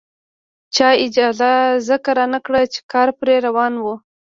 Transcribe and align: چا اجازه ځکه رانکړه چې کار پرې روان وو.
چا 0.75 0.87
اجازه 1.05 1.51
ځکه 1.87 2.09
رانکړه 2.19 2.61
چې 2.73 2.79
کار 2.91 3.07
پرې 3.19 3.35
روان 3.47 3.73
وو. 3.83 3.95